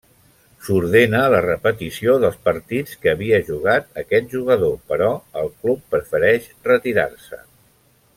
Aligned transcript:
S'ordena 0.67 1.19
la 1.33 1.41
repetició 1.45 2.15
dels 2.23 2.39
partits 2.49 2.97
que 3.03 3.11
havia 3.11 3.39
jugat 3.49 4.01
aquest 4.03 4.33
jugador, 4.37 4.73
però 4.93 5.11
el 5.43 5.53
club 5.61 5.85
prefereix 5.97 6.49
retirar-se. 6.71 7.45